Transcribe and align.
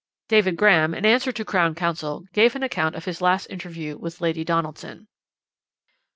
"David 0.29 0.57
Graham, 0.57 0.95
in 0.95 1.05
answer 1.05 1.31
to 1.31 1.45
Crown 1.45 1.75
Counsel, 1.75 2.25
gave 2.33 2.55
an 2.55 2.63
account 2.63 2.95
of 2.95 3.05
his 3.05 3.21
last 3.21 3.45
interview 3.51 3.99
with 3.99 4.19
Lady 4.19 4.43
Donaldson. 4.43 5.07